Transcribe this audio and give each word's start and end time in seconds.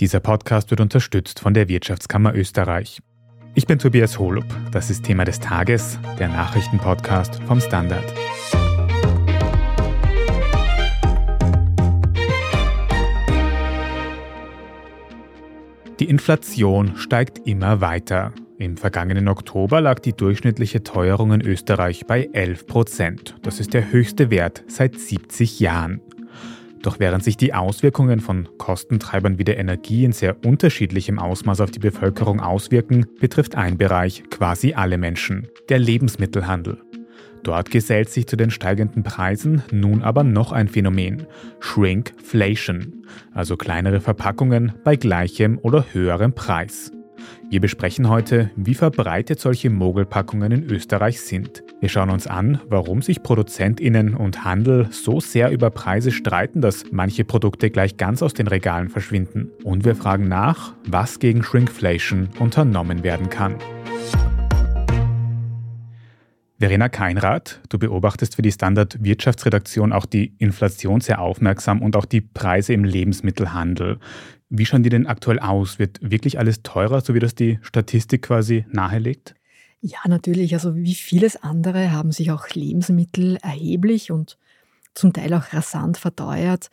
Dieser 0.00 0.18
Podcast 0.18 0.70
wird 0.70 0.80
unterstützt 0.80 1.38
von 1.38 1.54
der 1.54 1.68
Wirtschaftskammer 1.68 2.34
Österreich. 2.34 3.00
Ich 3.54 3.66
bin 3.68 3.78
Tobias 3.78 4.18
Holub. 4.18 4.44
Das 4.72 4.90
ist 4.90 5.04
Thema 5.04 5.24
des 5.24 5.38
Tages, 5.38 6.00
der 6.18 6.26
Nachrichtenpodcast 6.26 7.40
vom 7.44 7.60
Standard. 7.60 8.02
Die 16.00 16.06
Inflation 16.06 16.96
steigt 16.96 17.46
immer 17.46 17.80
weiter. 17.80 18.32
Im 18.58 18.76
vergangenen 18.76 19.28
Oktober 19.28 19.80
lag 19.80 20.00
die 20.00 20.12
durchschnittliche 20.12 20.82
Teuerung 20.82 21.32
in 21.32 21.40
Österreich 21.40 22.04
bei 22.04 22.28
11 22.32 22.66
Prozent. 22.66 23.36
Das 23.42 23.60
ist 23.60 23.72
der 23.74 23.92
höchste 23.92 24.30
Wert 24.30 24.64
seit 24.66 24.98
70 24.98 25.60
Jahren. 25.60 26.00
Doch 26.84 27.00
während 27.00 27.24
sich 27.24 27.38
die 27.38 27.54
Auswirkungen 27.54 28.20
von 28.20 28.46
Kostentreibern 28.58 29.38
wie 29.38 29.44
der 29.44 29.56
Energie 29.56 30.04
in 30.04 30.12
sehr 30.12 30.44
unterschiedlichem 30.44 31.18
Ausmaß 31.18 31.62
auf 31.62 31.70
die 31.70 31.78
Bevölkerung 31.78 32.40
auswirken, 32.40 33.06
betrifft 33.18 33.54
ein 33.54 33.78
Bereich 33.78 34.22
quasi 34.28 34.74
alle 34.74 34.98
Menschen, 34.98 35.48
der 35.70 35.78
Lebensmittelhandel. 35.78 36.82
Dort 37.42 37.70
gesellt 37.70 38.10
sich 38.10 38.26
zu 38.26 38.36
den 38.36 38.50
steigenden 38.50 39.02
Preisen 39.02 39.62
nun 39.72 40.02
aber 40.02 40.24
noch 40.24 40.52
ein 40.52 40.68
Phänomen, 40.68 41.26
Shrinkflation, 41.58 43.06
also 43.32 43.56
kleinere 43.56 44.02
Verpackungen 44.02 44.74
bei 44.84 44.96
gleichem 44.96 45.58
oder 45.62 45.86
höherem 45.94 46.34
Preis. 46.34 46.92
Wir 47.50 47.60
besprechen 47.60 48.08
heute, 48.08 48.50
wie 48.56 48.74
verbreitet 48.74 49.40
solche 49.40 49.70
Mogelpackungen 49.70 50.52
in 50.52 50.64
Österreich 50.64 51.20
sind. 51.20 51.62
Wir 51.80 51.88
schauen 51.88 52.10
uns 52.10 52.26
an, 52.26 52.60
warum 52.68 53.02
sich 53.02 53.22
Produzentinnen 53.22 54.14
und 54.14 54.44
Handel 54.44 54.88
so 54.90 55.20
sehr 55.20 55.50
über 55.50 55.70
Preise 55.70 56.10
streiten, 56.10 56.60
dass 56.60 56.84
manche 56.90 57.24
Produkte 57.24 57.70
gleich 57.70 57.96
ganz 57.96 58.22
aus 58.22 58.34
den 58.34 58.48
Regalen 58.48 58.88
verschwinden. 58.88 59.50
Und 59.62 59.84
wir 59.84 59.96
fragen 59.96 60.28
nach, 60.28 60.72
was 60.86 61.18
gegen 61.18 61.42
Shrinkflation 61.42 62.30
unternommen 62.38 63.04
werden 63.04 63.28
kann. 63.28 63.56
Verena 66.64 66.88
Keinrath, 66.88 67.60
du 67.68 67.78
beobachtest 67.78 68.36
für 68.36 68.42
die 68.42 68.50
Standard 68.52 69.02
Wirtschaftsredaktion 69.04 69.92
auch 69.92 70.06
die 70.06 70.34
Inflation 70.38 71.02
sehr 71.02 71.20
aufmerksam 71.20 71.82
und 71.82 71.94
auch 71.94 72.06
die 72.06 72.22
Preise 72.22 72.72
im 72.72 72.84
Lebensmittelhandel. 72.84 73.98
Wie 74.50 74.66
schauen 74.66 74.82
die 74.82 74.90
denn 74.90 75.06
aktuell 75.06 75.38
aus? 75.38 75.78
Wird 75.78 75.98
wirklich 76.02 76.38
alles 76.38 76.62
teurer, 76.62 77.00
so 77.00 77.14
wie 77.14 77.20
das 77.20 77.34
die 77.34 77.58
Statistik 77.62 78.22
quasi 78.22 78.64
nahelegt? 78.70 79.34
Ja, 79.80 79.98
natürlich. 80.06 80.54
Also 80.54 80.76
wie 80.76 80.94
vieles 80.94 81.36
andere 81.36 81.92
haben 81.92 82.12
sich 82.12 82.30
auch 82.30 82.48
Lebensmittel 82.48 83.36
erheblich 83.42 84.10
und 84.10 84.38
zum 84.94 85.12
Teil 85.12 85.34
auch 85.34 85.52
rasant 85.52 85.98
verteuert. 85.98 86.70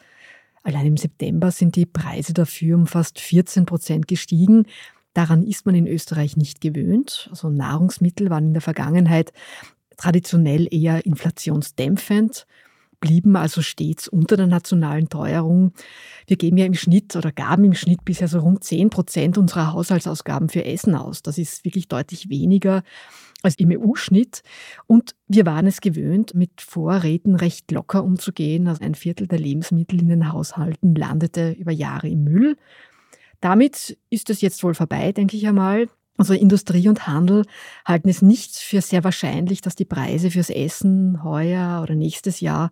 Allein 0.63 0.85
im 0.85 0.97
September 0.97 1.51
sind 1.51 1.75
die 1.75 1.85
Preise 1.85 2.33
dafür 2.33 2.77
um 2.77 2.87
fast 2.87 3.19
14 3.19 3.65
Prozent 3.65 4.07
gestiegen. 4.07 4.65
Daran 5.13 5.43
ist 5.43 5.65
man 5.65 5.75
in 5.75 5.87
Österreich 5.87 6.37
nicht 6.37 6.61
gewöhnt. 6.61 7.27
Also 7.31 7.49
Nahrungsmittel 7.49 8.29
waren 8.29 8.47
in 8.47 8.53
der 8.53 8.61
Vergangenheit 8.61 9.33
traditionell 9.97 10.67
eher 10.71 11.05
inflationsdämpfend 11.05 12.45
blieben 13.01 13.35
also 13.35 13.61
stets 13.61 14.07
unter 14.07 14.37
der 14.37 14.47
nationalen 14.47 15.09
Teuerung. 15.09 15.73
Wir 16.27 16.37
geben 16.37 16.55
ja 16.57 16.65
im 16.65 16.75
Schnitt 16.75 17.15
oder 17.17 17.33
gaben 17.33 17.65
im 17.65 17.73
Schnitt 17.73 18.05
bisher 18.05 18.29
so 18.29 18.39
rund 18.39 18.63
10 18.63 18.89
Prozent 18.89 19.37
unserer 19.37 19.73
Haushaltsausgaben 19.73 20.47
für 20.47 20.63
Essen 20.63 20.95
aus. 20.95 21.21
Das 21.21 21.37
ist 21.37 21.65
wirklich 21.65 21.89
deutlich 21.89 22.29
weniger 22.29 22.83
als 23.43 23.55
im 23.55 23.71
EU-Schnitt. 23.71 24.43
Und 24.87 25.15
wir 25.27 25.45
waren 25.45 25.67
es 25.67 25.81
gewöhnt, 25.81 26.35
mit 26.35 26.61
Vorräten 26.61 27.35
recht 27.35 27.71
locker 27.71 28.03
umzugehen. 28.03 28.67
Also 28.67 28.85
ein 28.85 28.95
Viertel 28.95 29.27
der 29.27 29.39
Lebensmittel 29.39 29.99
in 29.99 30.07
den 30.07 30.31
Haushalten 30.31 30.95
landete 30.95 31.51
über 31.51 31.71
Jahre 31.71 32.07
im 32.07 32.23
Müll. 32.23 32.55
Damit 33.41 33.97
ist 34.11 34.29
es 34.29 34.41
jetzt 34.41 34.63
wohl 34.63 34.75
vorbei, 34.75 35.11
denke 35.11 35.35
ich 35.35 35.47
einmal. 35.47 35.87
Also 36.21 36.35
Industrie 36.35 36.87
und 36.87 37.07
Handel 37.07 37.45
halten 37.83 38.07
es 38.07 38.21
nicht 38.21 38.55
für 38.55 38.79
sehr 38.81 39.03
wahrscheinlich, 39.03 39.61
dass 39.61 39.75
die 39.75 39.85
Preise 39.85 40.29
fürs 40.29 40.51
Essen 40.51 41.23
heuer 41.23 41.79
oder 41.81 41.95
nächstes 41.95 42.41
Jahr 42.41 42.69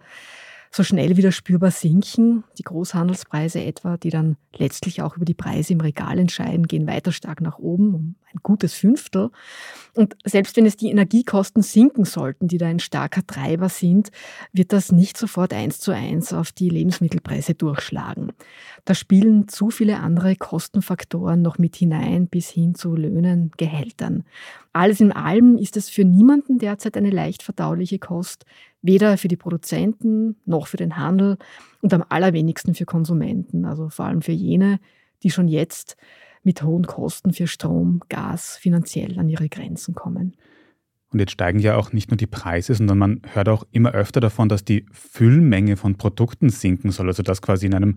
so 0.69 0.83
schnell 0.83 1.17
wieder 1.17 1.31
spürbar 1.31 1.71
sinken. 1.71 2.43
Die 2.59 2.63
Großhandelspreise 2.63 3.63
etwa, 3.63 3.97
die 3.97 4.11
dann 4.11 4.37
letztlich 4.55 5.01
auch 5.01 5.15
über 5.15 5.25
die 5.25 5.33
Preise 5.33 5.73
im 5.73 5.81
Regal 5.81 6.19
entscheiden, 6.19 6.67
gehen 6.67 6.85
weiter 6.85 7.11
stark 7.11 7.41
nach 7.41 7.57
oben, 7.57 7.95
um 7.95 8.15
ein 8.33 8.39
gutes 8.43 8.73
Fünftel. 8.73 9.31
Und 9.95 10.15
selbst 10.23 10.55
wenn 10.55 10.65
es 10.65 10.77
die 10.77 10.89
Energiekosten 10.89 11.63
sinken 11.63 12.05
sollten, 12.05 12.47
die 12.47 12.57
da 12.57 12.67
ein 12.67 12.79
starker 12.79 13.25
Treiber 13.25 13.69
sind, 13.69 14.11
wird 14.53 14.71
das 14.71 14.91
nicht 14.91 15.17
sofort 15.17 15.53
eins 15.53 15.79
zu 15.79 15.91
eins 15.91 16.31
auf 16.31 16.51
die 16.51 16.69
Lebensmittelpreise 16.69 17.55
durchschlagen. 17.55 18.31
Da 18.85 18.93
spielen 18.93 19.47
zu 19.47 19.71
viele 19.71 19.97
andere 19.97 20.35
Kostenfaktoren 20.35 21.41
noch 21.41 21.57
mit 21.57 21.75
hinein, 21.75 22.27
bis 22.27 22.49
hin 22.49 22.75
zu 22.75 22.95
Löhnen, 22.95 23.51
Gehältern. 23.57 24.23
Alles 24.73 25.01
in 25.01 25.11
allem 25.11 25.57
ist 25.57 25.75
es 25.77 25.89
für 25.89 26.05
niemanden 26.05 26.59
derzeit 26.59 26.95
eine 26.95 27.09
leicht 27.09 27.43
verdauliche 27.43 27.99
Kost, 27.99 28.45
weder 28.81 29.17
für 29.17 29.27
die 29.27 29.37
Produzenten 29.37 30.37
noch 30.45 30.67
für 30.67 30.77
den 30.77 30.97
Handel 30.97 31.37
und 31.81 31.93
am 31.93 32.03
allerwenigsten 32.07 32.75
für 32.75 32.85
Konsumenten, 32.85 33.65
also 33.65 33.89
vor 33.89 34.05
allem 34.05 34.21
für 34.21 34.31
jene, 34.31 34.79
die 35.23 35.31
schon 35.31 35.47
jetzt 35.47 35.97
mit 36.43 36.63
hohen 36.63 36.85
Kosten 36.85 37.33
für 37.33 37.47
Strom, 37.47 38.01
Gas 38.09 38.57
finanziell 38.57 39.19
an 39.19 39.29
ihre 39.29 39.49
Grenzen 39.49 39.95
kommen. 39.95 40.35
Und 41.11 41.19
jetzt 41.19 41.31
steigen 41.31 41.59
ja 41.59 41.75
auch 41.75 41.91
nicht 41.91 42.11
nur 42.11 42.17
die 42.17 42.27
Preise, 42.27 42.75
sondern 42.75 42.97
man 42.97 43.21
hört 43.33 43.49
auch 43.49 43.65
immer 43.71 43.91
öfter 43.93 44.19
davon, 44.19 44.47
dass 44.47 44.63
die 44.63 44.85
Füllmenge 44.91 45.75
von 45.75 45.95
Produkten 45.95 46.49
sinken 46.49 46.91
soll. 46.91 47.07
Also 47.07 47.23
dass 47.23 47.41
quasi 47.41 47.65
in 47.65 47.73
einem 47.73 47.95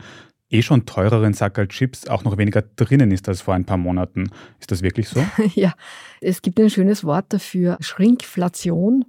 eh 0.48 0.62
schon 0.62 0.86
teureren 0.86 1.34
Sackerl 1.34 1.68
Chips 1.68 2.06
auch 2.08 2.24
noch 2.24 2.36
weniger 2.38 2.62
drinnen 2.62 3.10
ist 3.10 3.28
als 3.28 3.40
vor 3.40 3.54
ein 3.54 3.64
paar 3.64 3.76
Monaten. 3.76 4.30
Ist 4.60 4.70
das 4.70 4.82
wirklich 4.82 5.08
so? 5.08 5.24
ja, 5.54 5.74
es 6.20 6.42
gibt 6.42 6.58
ein 6.60 6.70
schönes 6.70 7.04
Wort 7.04 7.26
dafür, 7.32 7.76
Schrinkflation. 7.80 9.04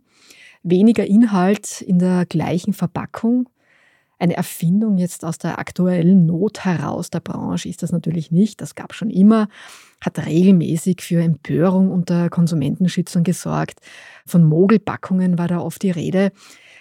Weniger 0.63 1.05
Inhalt 1.05 1.81
in 1.81 1.99
der 1.99 2.25
gleichen 2.25 2.73
Verpackung 2.73 3.49
eine 4.23 4.37
Erfindung 4.37 4.97
jetzt 4.97 5.25
aus 5.25 5.37
der 5.37 5.59
aktuellen 5.59 6.25
Not 6.25 6.63
heraus 6.63 7.09
der 7.09 7.19
Branche 7.19 7.67
ist 7.67 7.83
das 7.83 7.91
natürlich 7.91 8.31
nicht. 8.31 8.61
Das 8.61 8.73
gab 8.73 8.93
schon 8.93 9.09
immer, 9.09 9.49
hat 9.99 10.25
regelmäßig 10.25 11.01
für 11.01 11.21
Empörung 11.21 11.91
unter 11.91 12.29
Konsumentenschützern 12.29 13.25
gesorgt. 13.25 13.81
Von 14.25 14.45
Mogelpackungen 14.45 15.37
war 15.37 15.49
da 15.49 15.59
oft 15.59 15.83
die 15.83 15.91
Rede. 15.91 16.31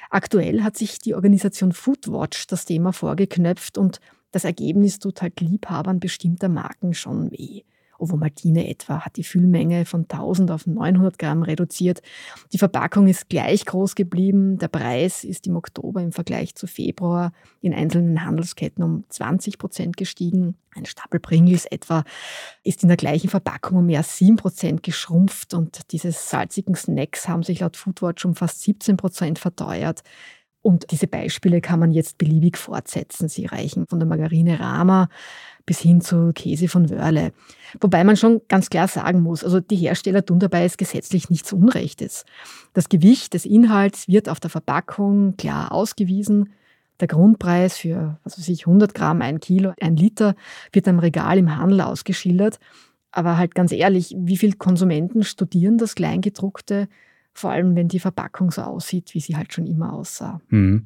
Aktuell 0.09 0.63
hat 0.63 0.77
sich 0.77 1.01
die 1.01 1.17
Organisation 1.17 1.73
Foodwatch 1.73 2.47
das 2.47 2.65
Thema 2.65 2.93
vorgeknöpft 2.93 3.77
und 3.77 3.99
das 4.31 4.45
Ergebnis 4.45 5.01
tut 5.01 5.21
halt 5.21 5.41
Liebhabern 5.41 5.99
bestimmter 5.99 6.49
Marken 6.49 6.95
schon 6.95 7.33
weh. 7.33 7.63
Ovomaltine 8.03 8.69
etwa 8.69 9.01
hat 9.01 9.17
die 9.17 9.25
Füllmenge 9.25 9.85
von 9.85 10.03
1000 10.03 10.51
auf 10.51 10.67
900 10.67 11.19
Gramm 11.19 11.43
reduziert. 11.43 12.03
Die 12.53 12.59
Verpackung 12.59 13.07
ist 13.07 13.29
gleich 13.29 13.65
groß 13.65 13.95
geblieben. 13.95 14.59
Der 14.59 14.69
Preis 14.69 15.25
ist 15.25 15.47
im 15.47 15.57
Oktober 15.57 16.03
im 16.03 16.13
Vergleich 16.13 16.55
zu 16.55 16.67
Februar 16.67 17.33
in 17.61 17.73
einzelnen 17.73 18.25
Handelsketten 18.25 18.83
um 18.83 19.05
20 19.09 19.59
Prozent 19.59 19.97
gestiegen. 19.97 20.57
Ein 20.75 20.87
Stapel 20.87 21.21
Pringles 21.21 21.67
etwa 21.67 22.03
ist 22.65 22.83
in 22.83 22.89
der 22.89 22.97
gleichen 22.97 23.29
Verpackung 23.29 23.79
um 23.79 23.87
mehr 23.87 23.99
als 23.99 24.17
7 24.19 24.37
Prozent 24.37 24.83
geschrumpft 24.83 25.55
und 25.55 25.93
diese 25.93 26.13
salzigen 26.13 26.75
Snacks 26.75 27.29
haben 27.29 27.43
sich 27.43 27.61
laut 27.61 27.77
Foodwatch 27.77 28.25
um 28.25 28.35
fast 28.35 28.63
17 28.63 28.97
Prozent 28.97 29.39
verteuert. 29.39 30.03
Und 30.63 30.93
diese 30.93 31.09
Beispiele 31.09 31.61
kann 31.61 31.81
man 31.81 31.91
jetzt 31.91 32.19
beliebig 32.19 32.57
fortsetzen. 32.57 33.29
Sie 33.29 33.47
reichen 33.47 33.87
von 33.89 33.99
der 33.99 34.09
Margarine 34.09 34.61
Rama 34.61 35.09
bis 35.67 35.81
hin 35.81 36.01
zu 36.01 36.33
Käse 36.35 36.69
von 36.69 36.89
Wörle. 36.91 37.33
Wobei 37.81 38.05
man 38.05 38.17
schon 38.17 38.41
ganz 38.49 38.71
klar 38.71 38.89
sagen 38.89 39.21
muss, 39.21 39.45
also 39.45 39.61
die 39.61 39.77
Hersteller 39.77 40.25
tun 40.25 40.39
dabei 40.39 40.65
es 40.65 40.77
gesetzlich 40.77 41.31
nichts 41.31 41.53
Unrechtes. 41.53 42.25
Das 42.75 42.89
Gewicht 42.89 43.35
des 43.35 43.45
Inhalts 43.45 44.09
wird 44.09 44.29
auf 44.29 44.41
der 44.41 44.51
Verpackung 44.51 45.37
klar 45.37 45.73
ausgewiesen. 45.73 46.53
Der 47.01 47.09
Grundpreis 47.09 47.77
für, 47.77 48.19
was 48.23 48.39
weiß 48.39 48.49
ich, 48.49 48.67
100 48.67 48.95
Gramm, 48.95 49.23
ein 49.23 49.41
Kilo, 49.41 49.73
ein 49.81 49.97
Liter 49.97 50.35
wird 50.73 50.87
am 50.87 50.99
Regal 50.99 51.39
im 51.39 51.57
Handel 51.57 51.81
ausgeschildert. 51.81 52.59
Aber 53.11 53.37
halt 53.37 53.55
ganz 53.55 53.73
ehrlich, 53.73 54.15
wie 54.17 54.37
viele 54.37 54.55
Konsumenten 54.55 55.23
studieren 55.23 55.79
das 55.79 55.95
Kleingedruckte? 55.95 56.89
Vor 57.35 57.51
allem, 57.51 57.75
wenn 57.75 57.89
die 57.89 57.99
Verpackung 57.99 58.51
so 58.51 58.63
aussieht, 58.63 59.15
wie 59.15 59.21
sie 59.21 59.37
halt 59.37 59.53
schon 59.53 59.67
immer 59.67 59.93
aussah. 59.93 60.41
Mhm. 60.49 60.85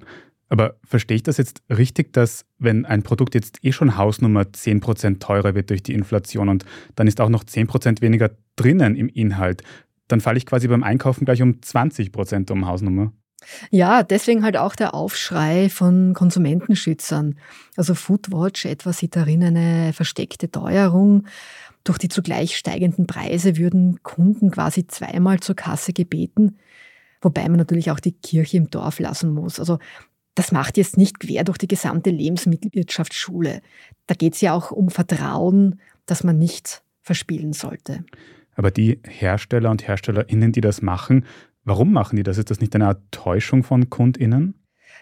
Aber 0.48 0.76
verstehe 0.84 1.16
ich 1.16 1.22
das 1.24 1.38
jetzt 1.38 1.62
richtig, 1.68 2.12
dass 2.12 2.46
wenn 2.58 2.86
ein 2.86 3.02
Produkt 3.02 3.34
jetzt 3.34 3.64
eh 3.64 3.72
schon 3.72 3.96
Hausnummer 3.96 4.42
10% 4.42 5.18
teurer 5.18 5.54
wird 5.54 5.70
durch 5.70 5.82
die 5.82 5.94
Inflation 5.94 6.48
und 6.48 6.64
dann 6.94 7.08
ist 7.08 7.20
auch 7.20 7.28
noch 7.28 7.42
10% 7.42 8.00
weniger 8.00 8.30
drinnen 8.54 8.94
im 8.94 9.08
Inhalt, 9.08 9.62
dann 10.06 10.20
falle 10.20 10.38
ich 10.38 10.46
quasi 10.46 10.68
beim 10.68 10.84
Einkaufen 10.84 11.24
gleich 11.24 11.42
um 11.42 11.54
20% 11.54 12.52
um 12.52 12.66
Hausnummer? 12.66 13.12
Ja, 13.70 14.02
deswegen 14.02 14.42
halt 14.42 14.56
auch 14.56 14.74
der 14.74 14.94
Aufschrei 14.94 15.68
von 15.68 16.14
Konsumentenschützern. 16.14 17.38
Also 17.76 17.94
Foodwatch 17.94 18.64
etwa 18.64 18.92
sieht 18.92 19.16
darin 19.16 19.44
eine 19.44 19.92
versteckte 19.92 20.50
Teuerung. 20.50 21.26
Durch 21.84 21.98
die 21.98 22.08
zugleich 22.08 22.56
steigenden 22.56 23.06
Preise 23.06 23.56
würden 23.56 24.02
Kunden 24.02 24.50
quasi 24.50 24.86
zweimal 24.86 25.40
zur 25.40 25.54
Kasse 25.54 25.92
gebeten, 25.92 26.58
wobei 27.20 27.48
man 27.48 27.58
natürlich 27.58 27.90
auch 27.90 28.00
die 28.00 28.12
Kirche 28.12 28.56
im 28.56 28.70
Dorf 28.70 28.98
lassen 28.98 29.32
muss. 29.32 29.60
Also 29.60 29.78
das 30.34 30.52
macht 30.52 30.76
jetzt 30.76 30.96
nicht 30.96 31.20
quer 31.20 31.44
durch 31.44 31.58
die 31.58 31.68
gesamte 31.68 32.10
Lebensmittelwirtschaftsschule. 32.10 33.62
Da 34.06 34.14
geht 34.14 34.34
es 34.34 34.40
ja 34.40 34.52
auch 34.52 34.70
um 34.70 34.90
Vertrauen, 34.90 35.80
das 36.04 36.24
man 36.24 36.38
nicht 36.38 36.82
verspielen 37.02 37.52
sollte. 37.52 38.04
Aber 38.54 38.70
die 38.70 39.00
Hersteller 39.06 39.70
und 39.70 39.86
Herstellerinnen, 39.86 40.52
die 40.52 40.60
das 40.60 40.82
machen, 40.82 41.24
warum 41.66 41.92
machen 41.92 42.16
die 42.16 42.22
das? 42.22 42.38
Ist 42.38 42.50
das 42.50 42.60
nicht 42.60 42.74
eine 42.74 42.86
Art 42.86 43.02
Täuschung 43.10 43.62
von 43.62 43.90
Kundinnen? 43.90 44.54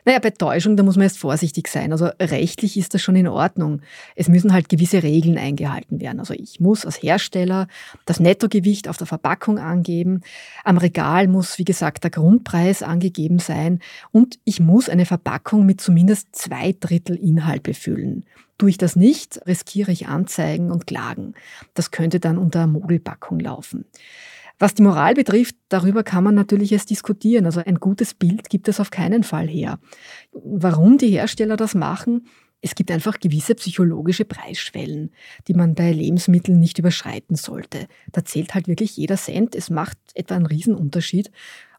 Naja, 0.06 0.19
bei 0.19 0.31
Täuschung, 0.31 0.76
da 0.76 0.82
muss 0.82 0.96
man 0.96 1.05
jetzt 1.05 1.19
vorsichtig 1.19 1.66
sein. 1.69 1.90
Also 1.93 2.11
rechtlich 2.20 2.76
ist 2.76 2.93
das 2.93 3.00
schon 3.00 3.16
in 3.16 3.26
Ordnung. 3.26 3.81
Es 4.16 4.28
müssen 4.28 4.52
halt 4.52 4.69
gewisse 4.69 5.02
Regeln 5.02 5.38
eingehalten 5.38 5.99
werden. 6.00 6.20
Also 6.20 6.34
ich 6.34 6.61
muss 6.61 6.84
als 6.84 7.02
Hersteller 7.02 7.69
das 8.05 8.20
Nettogewicht 8.20 8.88
auf 8.88 8.99
der 8.99 9.06
Verpackung 9.06 9.58
angeben. 9.58 10.20
Am 10.62 10.76
Regal 10.76 11.26
muss, 11.26 11.58
wie 11.58 11.64
gesagt, 11.64 12.05
der 12.05 12.11
Grundpreis 12.11 12.82
angegeben 12.82 13.38
sein. 13.38 13.81
Und 14.11 14.38
ich 14.44 14.61
muss 14.61 14.90
eine 14.90 15.06
Verpackung 15.06 15.64
mit 15.64 15.81
zumindest 15.81 16.37
zwei 16.37 16.75
Drittel 16.78 17.16
Inhalt 17.16 17.62
befüllen. 17.62 18.26
Tue 18.58 18.70
ich 18.70 18.78
das 18.78 18.96
nicht, 18.96 19.40
riskiere 19.46 19.90
ich 19.90 20.06
Anzeigen 20.06 20.70
und 20.70 20.87
Klagen. 20.87 21.34
Das 21.72 21.90
könnte 21.90 22.20
dann 22.20 22.37
unter 22.37 22.66
Mogelpackung 22.66 23.40
laufen. 23.40 23.87
Was 24.58 24.74
die 24.74 24.82
Moral 24.82 25.14
betrifft, 25.14 25.56
darüber 25.68 26.02
kann 26.02 26.24
man 26.24 26.34
natürlich 26.34 26.72
erst 26.72 26.90
diskutieren. 26.90 27.46
Also 27.46 27.60
ein 27.64 27.76
gutes 27.76 28.14
Bild 28.14 28.48
gibt 28.48 28.68
es 28.68 28.80
auf 28.80 28.90
keinen 28.90 29.24
Fall 29.24 29.48
her. 29.48 29.78
Warum 30.32 30.98
die 30.98 31.08
Hersteller 31.08 31.56
das 31.56 31.74
machen, 31.74 32.26
es 32.64 32.74
gibt 32.74 32.90
einfach 32.90 33.20
gewisse 33.20 33.54
psychologische 33.56 34.24
Preisschwellen, 34.24 35.10
die 35.48 35.52
man 35.54 35.74
bei 35.74 35.92
Lebensmitteln 35.92 36.58
nicht 36.58 36.78
überschreiten 36.78 37.36
sollte. 37.36 37.88
Da 38.10 38.24
zählt 38.24 38.54
halt 38.54 38.68
wirklich 38.68 38.96
jeder 38.96 39.18
Cent. 39.18 39.54
Es 39.54 39.68
macht 39.68 39.98
etwa 40.14 40.36
einen 40.36 40.46
Riesenunterschied, 40.46 41.30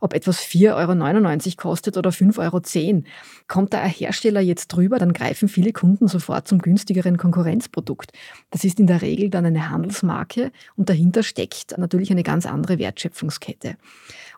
ob 0.06 0.14
etwas 0.14 0.40
4,99 0.40 1.48
Euro 1.48 1.56
kostet 1.58 1.98
oder 1.98 2.12
5,10 2.12 2.40
Euro. 2.40 3.04
Kommt 3.48 3.74
da 3.74 3.82
ein 3.82 3.90
Hersteller 3.90 4.40
jetzt 4.40 4.68
drüber, 4.68 5.00
dann 5.00 5.14
greifen 5.14 5.50
viele 5.50 5.74
Kunden 5.74 6.08
sofort 6.08 6.48
zum 6.48 6.60
günstigeren 6.60 7.18
Konkurrenzprodukt. 7.18 8.12
Das 8.52 8.64
ist 8.64 8.80
in 8.80 8.88
der 8.88 9.02
Regel 9.02 9.30
dann 9.30 9.46
eine 9.46 9.70
Handelsmarke 9.70 10.52
und 10.78 10.90
dahinter 10.90 11.24
steckt 11.24 11.78
natürlich 11.78 12.12
eine 12.12 12.24
ganz 12.24 12.46
andere 12.46 12.80
Wertschöpfungskette. 12.80 13.76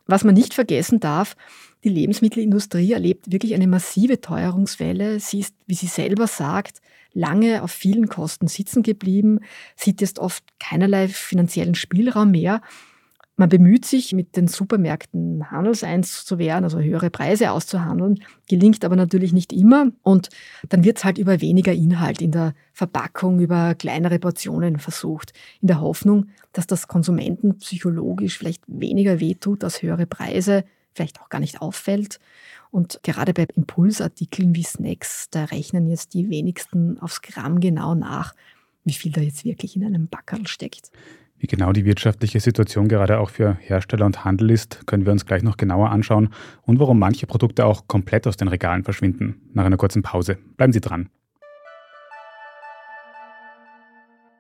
Was 0.08 0.24
man 0.24 0.34
nicht 0.34 0.54
vergessen 0.54 1.00
darf, 1.00 1.36
die 1.84 1.90
Lebensmittelindustrie 1.90 2.94
erlebt 2.94 3.32
wirklich 3.32 3.54
eine 3.54 3.68
massive 3.68 4.22
Teuerungswelle. 4.22 5.20
Sie 5.20 5.40
ist, 5.40 5.54
wie 5.68 5.76
sie 5.76 5.88
selber 5.88 6.28
sagt, 6.28 6.82
lange 7.14 7.62
auf 7.62 7.72
vielen 7.72 8.08
Kosten 8.08 8.48
sitzen 8.48 8.84
geblieben, 8.84 9.40
sieht 9.76 10.02
jetzt 10.02 10.20
oft 10.20 10.44
keinerlei 10.60 11.08
finanziellen 11.10 11.76
Spielraum 11.76 12.32
mehr. 12.32 12.62
Man 13.40 13.50
bemüht 13.50 13.86
sich, 13.86 14.14
mit 14.14 14.36
den 14.36 14.48
Supermärkten 14.48 15.52
handelseins 15.52 16.26
zu 16.26 16.40
werden, 16.40 16.64
also 16.64 16.80
höhere 16.80 17.12
Preise 17.12 17.52
auszuhandeln, 17.52 18.24
gelingt 18.50 18.84
aber 18.84 18.96
natürlich 18.96 19.32
nicht 19.32 19.54
immer. 19.54 19.92
Und 20.02 20.30
dann 20.70 20.84
wird 20.84 20.98
es 20.98 21.06
halt 21.06 21.20
über 21.20 21.40
weniger 21.40 21.72
Inhalt 21.72 22.20
in 22.20 22.32
der 22.32 22.56
Verpackung, 22.74 23.40
über 23.40 23.76
kleinere 23.76 24.18
Portionen 24.18 24.80
versucht, 24.80 25.34
in 25.62 25.68
der 25.68 25.82
Hoffnung, 25.82 26.30
dass 26.52 26.66
das 26.66 26.88
Konsumenten 26.88 27.60
psychologisch 27.60 28.40
vielleicht 28.40 28.64
weniger 28.66 29.20
wehtut 29.20 29.64
als 29.64 29.84
höhere 29.84 30.08
Preise, 30.08 30.64
vielleicht 30.96 31.22
auch 31.22 31.30
gar 31.30 31.40
nicht 31.40 31.62
auffällt. 31.62 32.20
Und 32.72 33.02
gerade 33.04 33.36
bei 33.36 33.46
Impulsartikeln 33.56 34.56
wie 34.56 34.64
Snacks, 34.64 35.30
da 35.30 35.46
rechnen 35.46 35.86
jetzt 35.86 36.16
die 36.16 36.32
wenigsten 36.32 36.98
aufs 37.00 37.22
Gramm 37.22 37.60
genau 37.60 37.94
nach, 37.94 38.34
wie 38.84 38.94
viel 38.94 39.12
da 39.12 39.22
jetzt 39.22 39.46
wirklich 39.46 39.76
in 39.76 39.86
einem 39.86 40.08
Backerl 40.08 40.48
steckt. 40.48 40.92
Wie 41.40 41.48
genau 41.48 41.72
die 41.72 41.86
wirtschaftliche 41.86 42.40
Situation 42.40 42.88
gerade 42.88 43.20
auch 43.20 43.30
für 43.30 43.58
Hersteller 43.62 44.06
und 44.06 44.26
Handel 44.26 44.50
ist, 44.50 44.88
können 44.88 45.06
wir 45.06 45.12
uns 45.12 45.26
gleich 45.26 45.44
noch 45.44 45.58
genauer 45.58 45.92
anschauen 45.92 46.30
und 46.64 46.80
warum 46.80 46.98
manche 46.98 47.28
Produkte 47.28 47.66
auch 47.66 47.88
komplett 47.88 48.26
aus 48.26 48.38
den 48.38 48.48
Regalen 48.48 48.84
verschwinden. 48.84 49.40
Nach 49.54 49.66
einer 49.66 49.78
kurzen 49.78 50.02
Pause. 50.02 50.38
Bleiben 50.58 50.74
Sie 50.74 50.82
dran. 50.82 51.10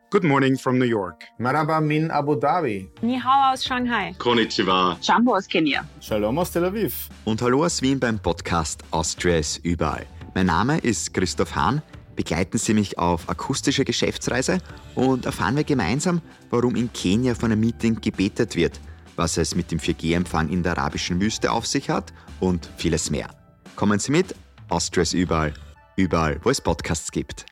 Good 0.09 0.23
morning 0.23 0.57
from 0.57 0.77
New 0.79 0.85
York. 0.85 1.25
Marhaba 1.37 1.81
min 1.81 2.09
Abu 2.09 2.35
Dhabi. 2.35 2.89
Ni 3.01 3.19
hao 3.19 3.53
aus 3.53 3.63
Shanghai. 3.63 4.15
Konnichiwa. 4.17 4.97
Jambo 5.01 5.35
aus 5.35 5.47
Kenia. 5.47 5.83
Shalom 5.99 6.39
aus 6.39 6.51
Tel 6.51 6.63
Aviv. 6.63 7.09
Und 7.25 7.41
hallo 7.41 7.65
aus 7.65 7.81
Wien 7.81 7.99
beim 7.99 8.17
Podcast 8.17 8.83
Austria 8.91 9.37
ist 9.37 9.57
überall. 9.65 10.05
Mein 10.33 10.45
Name 10.45 10.77
ist 10.79 11.13
Christoph 11.13 11.55
Hahn. 11.55 11.81
Begleiten 12.17 12.57
Sie 12.57 12.73
mich 12.73 12.97
auf 12.97 13.29
akustische 13.29 13.85
Geschäftsreise 13.85 14.57
und 14.95 15.25
erfahren 15.25 15.55
wir 15.55 15.63
gemeinsam, 15.63 16.21
warum 16.49 16.75
in 16.75 16.91
Kenia 16.91 17.33
von 17.33 17.53
einem 17.53 17.61
Meeting 17.61 18.01
gebetet 18.01 18.57
wird, 18.57 18.81
was 19.15 19.37
es 19.37 19.55
mit 19.55 19.71
dem 19.71 19.79
4G-Empfang 19.79 20.49
in 20.49 20.63
der 20.63 20.77
arabischen 20.77 21.21
Wüste 21.21 21.51
auf 21.51 21.65
sich 21.65 21.89
hat 21.89 22.11
und 22.41 22.69
vieles 22.75 23.09
mehr. 23.09 23.29
Kommen 23.77 23.99
Sie 23.99 24.11
mit, 24.11 24.35
Austria 24.67 25.03
ist 25.03 25.13
überall. 25.13 25.53
Überall, 25.95 26.39
wo 26.43 26.49
es 26.49 26.59
Podcasts 26.59 27.11
gibt. 27.11 27.45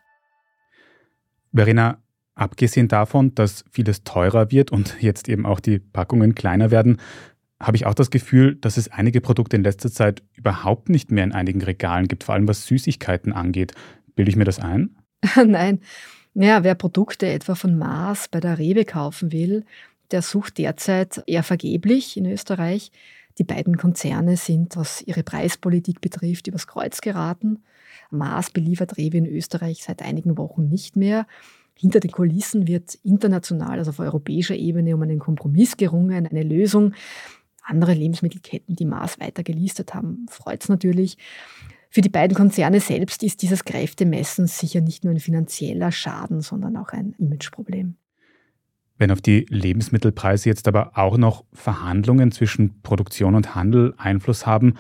Verena, 1.53 1.99
Abgesehen 2.35 2.89
davon, 2.89 3.33
dass 3.33 3.63
vieles 3.71 4.03
teurer 4.03 4.51
wird 4.51 4.69
und 4.71 5.01
jetzt 5.01 5.29
eben 5.29 5.45
auch 5.45 5.61
die 5.61 5.79
Packungen 5.79 6.35
kleiner 6.35 6.69
werden, 6.69 6.97
habe 7.61 7.77
ich 7.77 7.85
auch 7.85 7.93
das 7.93 8.11
Gefühl, 8.11 8.55
dass 8.55 8.75
es 8.75 8.89
einige 8.89 9.21
Produkte 9.21 9.55
in 9.55 9.63
letzter 9.63 9.89
Zeit 9.89 10.21
überhaupt 10.33 10.89
nicht 10.89 11.11
mehr 11.11 11.23
in 11.23 11.31
einigen 11.31 11.61
Regalen 11.61 12.09
gibt, 12.09 12.25
vor 12.25 12.35
allem 12.35 12.49
was 12.49 12.65
Süßigkeiten 12.65 13.31
angeht. 13.31 13.71
Bilde 14.15 14.29
ich 14.29 14.37
mir 14.37 14.45
das 14.45 14.59
ein? 14.59 14.95
Nein. 15.45 15.81
Ja, 16.33 16.63
wer 16.63 16.75
Produkte 16.75 17.27
etwa 17.27 17.55
von 17.55 17.77
Mars 17.77 18.27
bei 18.27 18.39
der 18.39 18.59
Rewe 18.59 18.83
kaufen 18.83 19.31
will, 19.31 19.65
der 20.11 20.21
sucht 20.21 20.57
derzeit 20.57 21.23
eher 21.27 21.43
vergeblich 21.43 22.17
in 22.17 22.25
Österreich. 22.25 22.91
Die 23.37 23.43
beiden 23.43 23.77
Konzerne 23.77 24.37
sind, 24.37 24.77
was 24.77 25.01
ihre 25.01 25.23
Preispolitik 25.23 26.01
betrifft, 26.01 26.47
übers 26.47 26.67
Kreuz 26.67 27.01
geraten. 27.01 27.63
Mars 28.11 28.49
beliefert 28.49 28.97
Rewe 28.97 29.17
in 29.17 29.25
Österreich 29.25 29.83
seit 29.83 30.01
einigen 30.01 30.37
Wochen 30.37 30.67
nicht 30.67 30.95
mehr. 30.95 31.27
Hinter 31.77 31.99
den 31.99 32.11
Kulissen 32.11 32.67
wird 32.67 32.95
international, 33.03 33.79
also 33.79 33.91
auf 33.91 33.99
europäischer 33.99 34.55
Ebene, 34.55 34.95
um 34.95 35.01
einen 35.01 35.19
Kompromiss 35.19 35.75
gerungen, 35.75 36.27
eine 36.27 36.43
Lösung. 36.43 36.93
Andere 37.61 37.93
Lebensmittelketten, 37.93 38.75
die 38.75 38.85
Maß 38.85 39.19
weiter 39.19 39.43
gelistet 39.43 39.93
haben, 39.93 40.25
freut 40.29 40.63
es 40.63 40.69
natürlich. 40.69 41.17
Für 41.95 42.01
die 42.01 42.09
beiden 42.09 42.35
Konzerne 42.35 42.81
selbst 42.81 43.23
ist 43.23 43.41
dieses 43.41 43.63
Kräftemessen 43.63 44.47
sicher 44.47 44.81
nicht 44.81 45.05
nur 45.05 45.13
ein 45.13 45.21
finanzieller 45.21 45.93
Schaden, 45.93 46.41
sondern 46.41 46.75
auch 46.75 46.89
ein 46.89 47.15
Imageproblem. 47.19 47.95
Wenn 48.97 49.11
auf 49.11 49.21
die 49.21 49.45
Lebensmittelpreise 49.47 50.49
jetzt 50.49 50.67
aber 50.67 50.97
auch 50.97 51.15
noch 51.15 51.45
Verhandlungen 51.53 52.33
zwischen 52.33 52.81
Produktion 52.81 53.33
und 53.33 53.55
Handel 53.55 53.93
Einfluss 53.95 54.45
haben, 54.45 54.73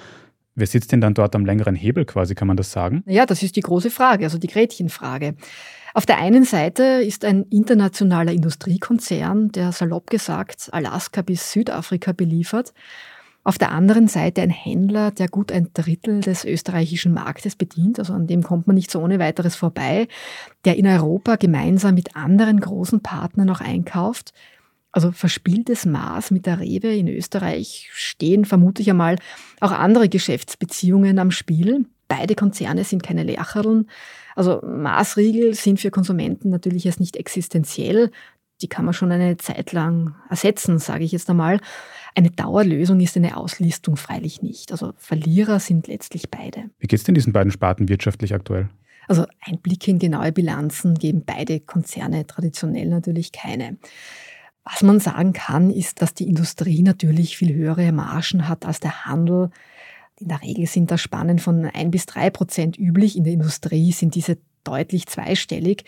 wer 0.55 0.67
sitzt 0.67 0.91
denn 0.91 0.99
dann 0.99 1.13
dort 1.13 1.37
am 1.37 1.45
längeren 1.45 1.75
Hebel 1.75 2.03
quasi, 2.03 2.35
kann 2.35 2.49
man 2.49 2.57
das 2.57 2.73
sagen? 2.73 3.01
Ja, 3.05 3.25
das 3.25 3.43
ist 3.43 3.55
die 3.55 3.61
große 3.61 3.91
Frage, 3.91 4.25
also 4.25 4.37
die 4.37 4.47
Gretchenfrage. 4.47 5.35
Auf 5.93 6.05
der 6.05 6.17
einen 6.17 6.43
Seite 6.43 6.83
ist 6.83 7.23
ein 7.23 7.43
internationaler 7.43 8.33
Industriekonzern, 8.33 9.53
der 9.53 9.71
salopp 9.71 10.09
gesagt 10.09 10.67
Alaska 10.73 11.21
bis 11.21 11.53
Südafrika 11.53 12.11
beliefert. 12.11 12.73
Auf 13.47 13.59
der 13.59 13.71
anderen 13.71 14.07
Seite 14.07 14.41
ein 14.41 14.49
Händler, 14.49 15.11
der 15.11 15.27
gut 15.27 15.51
ein 15.51 15.69
Drittel 15.71 16.21
des 16.21 16.45
österreichischen 16.45 17.13
Marktes 17.13 17.55
bedient, 17.55 17.99
also 17.99 18.11
an 18.13 18.25
dem 18.25 18.41
kommt 18.41 18.65
man 18.65 18.75
nicht 18.75 18.89
so 18.89 18.99
ohne 18.99 19.19
weiteres 19.19 19.55
vorbei, 19.55 20.07
der 20.65 20.77
in 20.77 20.87
Europa 20.87 21.35
gemeinsam 21.35 21.93
mit 21.93 22.15
anderen 22.15 22.59
großen 22.59 23.01
Partnern 23.01 23.51
auch 23.51 23.61
einkauft. 23.61 24.33
Also 24.91 25.11
verspieltes 25.11 25.85
Maß 25.85 26.31
mit 26.31 26.47
der 26.47 26.59
Rewe 26.59 26.95
in 26.95 27.07
Österreich 27.07 27.87
stehen 27.93 28.45
vermutlich 28.45 28.89
einmal 28.89 29.17
auch 29.61 29.71
andere 29.71 30.09
Geschäftsbeziehungen 30.09 31.19
am 31.19 31.29
Spiel. 31.29 31.85
Beide 32.07 32.33
Konzerne 32.33 32.83
sind 32.83 33.03
keine 33.03 33.21
Lercherln. 33.21 33.87
Also 34.35 34.59
Maßriegel 34.65 35.53
sind 35.53 35.79
für 35.79 35.91
Konsumenten 35.91 36.49
natürlich 36.49 36.87
erst 36.87 36.99
nicht 36.99 37.15
existenziell. 37.15 38.09
Die 38.61 38.69
kann 38.69 38.85
man 38.85 38.95
schon 38.95 39.11
eine 39.11 39.37
Zeit 39.37 39.71
lang 39.71 40.15
ersetzen, 40.31 40.79
sage 40.79 41.03
ich 41.03 41.11
jetzt 41.11 41.29
einmal. 41.29 41.59
Eine 42.15 42.31
Dauerlösung 42.31 43.01
ist 43.01 43.17
eine 43.17 43.35
Auslistung 43.35 43.97
freilich 43.97 44.41
nicht. 44.41 44.71
Also 44.71 44.93
Verlierer 44.97 45.59
sind 45.59 45.87
letztlich 45.87 46.31
beide. 46.31 46.69
Wie 46.79 46.87
geht 46.87 46.99
es 46.99 47.03
denn 47.03 47.13
diesen 47.15 47.33
beiden 47.33 47.51
Sparten 47.51 47.89
wirtschaftlich 47.89 48.33
aktuell? 48.33 48.69
Also 49.07 49.25
Einblicke 49.41 49.91
in 49.91 49.99
genaue 49.99 50.31
Bilanzen 50.31 50.95
geben 50.95 51.23
beide 51.25 51.59
Konzerne 51.59 52.25
traditionell 52.25 52.87
natürlich 52.87 53.31
keine. 53.31 53.77
Was 54.63 54.81
man 54.81 54.99
sagen 54.99 55.33
kann, 55.33 55.69
ist, 55.69 56.01
dass 56.01 56.13
die 56.13 56.27
Industrie 56.27 56.81
natürlich 56.81 57.37
viel 57.37 57.53
höhere 57.53 57.91
Margen 57.91 58.47
hat 58.47 58.65
als 58.65 58.79
der 58.79 59.05
Handel. 59.05 59.51
In 60.19 60.29
der 60.29 60.41
Regel 60.41 60.65
sind 60.65 60.89
da 60.89 60.97
Spannen 60.97 61.37
von 61.37 61.65
ein 61.65 61.91
bis 61.91 62.05
drei 62.05 62.29
Prozent 62.29 62.79
üblich. 62.79 63.17
In 63.17 63.25
der 63.25 63.33
Industrie 63.33 63.91
sind 63.91 64.15
diese 64.15 64.37
deutlich 64.65 65.07
zweistellig. 65.07 65.85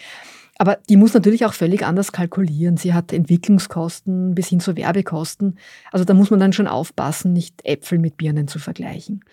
Aber 0.59 0.79
die 0.89 0.97
muss 0.97 1.13
natürlich 1.13 1.45
auch 1.45 1.53
völlig 1.53 1.85
anders 1.85 2.11
kalkulieren. 2.11 2.77
Sie 2.77 2.93
hat 2.93 3.13
Entwicklungskosten 3.13 4.33
bis 4.33 4.47
hin 4.47 4.59
zu 4.59 4.75
Werbekosten. 4.75 5.57
Also 5.91 6.03
da 6.03 6.13
muss 6.13 6.31
man 6.31 6.39
dann 6.39 6.53
schon 6.53 6.67
aufpassen, 6.67 7.33
nicht 7.33 7.63
Äpfel 7.63 7.99
mit 7.99 8.17
Birnen 8.17 8.47
zu 8.47 8.57
vergleichen. 8.57 9.23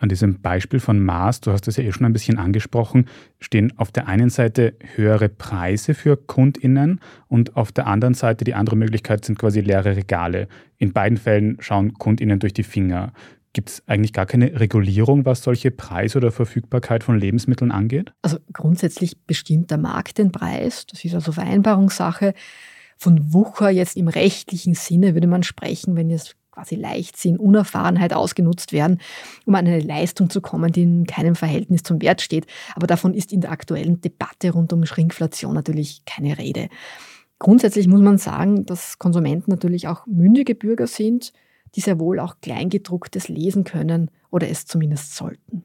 An 0.00 0.08
diesem 0.08 0.40
Beispiel 0.40 0.80
von 0.80 0.98
Mars, 0.98 1.42
du 1.42 1.52
hast 1.52 1.68
es 1.68 1.76
ja 1.76 1.84
eh 1.84 1.92
schon 1.92 2.06
ein 2.06 2.14
bisschen 2.14 2.38
angesprochen, 2.38 3.04
stehen 3.38 3.76
auf 3.76 3.92
der 3.92 4.08
einen 4.08 4.30
Seite 4.30 4.72
höhere 4.94 5.28
Preise 5.28 5.92
für 5.92 6.16
KundInnen 6.16 7.00
und 7.28 7.54
auf 7.56 7.70
der 7.70 7.86
anderen 7.86 8.14
Seite 8.14 8.44
die 8.44 8.54
andere 8.54 8.76
Möglichkeit 8.76 9.26
sind 9.26 9.38
quasi 9.38 9.60
leere 9.60 9.96
Regale. 9.96 10.48
In 10.78 10.94
beiden 10.94 11.18
Fällen 11.18 11.58
schauen 11.60 11.92
KundInnen 11.92 12.38
durch 12.38 12.54
die 12.54 12.62
Finger. 12.62 13.12
Gibt 13.52 13.70
es 13.70 13.82
eigentlich 13.88 14.12
gar 14.12 14.26
keine 14.26 14.60
Regulierung, 14.60 15.24
was 15.24 15.42
solche 15.42 15.72
Preise 15.72 16.18
oder 16.18 16.30
Verfügbarkeit 16.30 17.02
von 17.02 17.18
Lebensmitteln 17.18 17.72
angeht? 17.72 18.12
Also 18.22 18.38
grundsätzlich 18.52 19.26
bestimmt 19.26 19.70
der 19.72 19.78
Markt 19.78 20.18
den 20.18 20.30
Preis. 20.30 20.86
Das 20.86 21.04
ist 21.04 21.14
also 21.14 21.32
Vereinbarungssache. 21.32 22.34
Von 22.96 23.32
Wucher 23.32 23.70
jetzt 23.70 23.96
im 23.96 24.08
rechtlichen 24.08 24.74
Sinne 24.74 25.14
würde 25.14 25.26
man 25.26 25.42
sprechen, 25.42 25.96
wenn 25.96 26.10
jetzt 26.10 26.36
quasi 26.52 26.76
Leichtsinn, 26.76 27.38
Unerfahrenheit 27.38 28.12
ausgenutzt 28.12 28.72
werden, 28.72 29.00
um 29.46 29.54
an 29.54 29.66
eine 29.66 29.80
Leistung 29.80 30.30
zu 30.30 30.40
kommen, 30.40 30.70
die 30.72 30.82
in 30.82 31.06
keinem 31.06 31.34
Verhältnis 31.34 31.82
zum 31.82 32.02
Wert 32.02 32.20
steht. 32.20 32.46
Aber 32.74 32.86
davon 32.86 33.14
ist 33.14 33.32
in 33.32 33.40
der 33.40 33.50
aktuellen 33.50 34.00
Debatte 34.00 34.50
rund 34.50 34.72
um 34.72 34.84
Schrinkflation 34.84 35.54
natürlich 35.54 36.04
keine 36.04 36.38
Rede. 36.38 36.68
Grundsätzlich 37.38 37.88
muss 37.88 38.00
man 38.00 38.18
sagen, 38.18 38.66
dass 38.66 38.98
Konsumenten 38.98 39.50
natürlich 39.50 39.88
auch 39.88 40.06
mündige 40.06 40.54
Bürger 40.54 40.86
sind, 40.86 41.32
die 41.74 41.80
sehr 41.80 41.98
wohl 41.98 42.18
auch 42.18 42.36
Kleingedrucktes 42.40 43.28
lesen 43.28 43.64
können 43.64 44.10
oder 44.30 44.48
es 44.48 44.66
zumindest 44.66 45.14
sollten. 45.14 45.64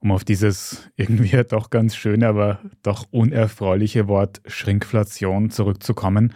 Um 0.00 0.10
auf 0.10 0.24
dieses 0.24 0.90
irgendwie 0.96 1.42
doch 1.44 1.70
ganz 1.70 1.94
schöne, 1.94 2.26
aber 2.26 2.60
doch 2.82 3.06
unerfreuliche 3.10 4.08
Wort 4.08 4.42
Schrinkflation 4.46 5.50
zurückzukommen, 5.50 6.32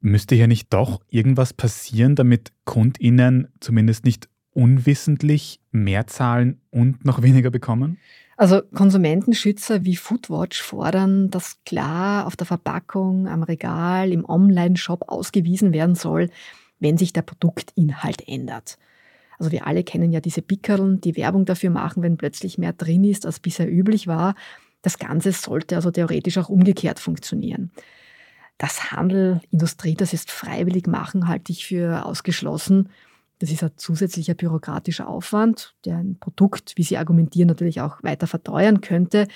müsste 0.00 0.34
hier 0.34 0.46
nicht 0.46 0.72
doch 0.72 1.00
irgendwas 1.10 1.52
passieren, 1.52 2.14
damit 2.14 2.52
KundInnen 2.64 3.48
zumindest 3.60 4.04
nicht 4.04 4.28
unwissentlich 4.52 5.60
mehr 5.70 6.06
zahlen 6.06 6.60
und 6.70 7.04
noch 7.04 7.22
weniger 7.22 7.50
bekommen? 7.50 7.98
Also 8.36 8.62
Konsumentenschützer 8.74 9.84
wie 9.84 9.96
Foodwatch 9.96 10.60
fordern, 10.60 11.30
dass 11.30 11.58
klar 11.64 12.26
auf 12.26 12.36
der 12.36 12.46
Verpackung, 12.46 13.28
am 13.28 13.42
Regal, 13.42 14.12
im 14.12 14.24
Online-Shop 14.24 15.04
ausgewiesen 15.08 15.72
werden 15.72 15.94
soll, 15.94 16.30
wenn 16.84 16.98
sich 16.98 17.12
der 17.12 17.22
Produktinhalt 17.22 18.28
ändert. 18.28 18.78
Also 19.38 19.50
wir 19.50 19.66
alle 19.66 19.82
kennen 19.82 20.12
ja 20.12 20.20
diese 20.20 20.42
Pickerln, 20.42 21.00
die 21.00 21.16
Werbung 21.16 21.46
dafür 21.46 21.70
machen, 21.70 22.02
wenn 22.02 22.16
plötzlich 22.16 22.58
mehr 22.58 22.72
drin 22.72 23.02
ist, 23.02 23.26
als 23.26 23.40
bisher 23.40 23.68
üblich 23.68 24.06
war. 24.06 24.34
Das 24.82 24.98
Ganze 24.98 25.32
sollte 25.32 25.76
also 25.76 25.90
theoretisch 25.90 26.38
auch 26.38 26.50
umgekehrt 26.50 27.00
funktionieren. 27.00 27.72
Das 28.58 28.92
Handel, 28.92 29.40
Industrie, 29.50 29.94
das 29.94 30.12
ist 30.12 30.30
freiwillig 30.30 30.86
machen, 30.86 31.26
halte 31.26 31.50
ich 31.50 31.66
für 31.66 32.04
ausgeschlossen. 32.06 32.90
Das 33.40 33.50
ist 33.50 33.64
ein 33.64 33.72
zusätzlicher 33.76 34.34
bürokratischer 34.34 35.08
Aufwand, 35.08 35.74
der 35.84 35.96
ein 35.96 36.18
Produkt, 36.20 36.74
wie 36.76 36.84
Sie 36.84 36.96
argumentieren, 36.96 37.48
natürlich 37.48 37.80
auch 37.80 38.02
weiter 38.04 38.28
verteuern 38.28 38.80
könnte. 38.80 39.26